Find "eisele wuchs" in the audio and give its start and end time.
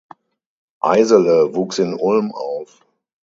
0.81-1.77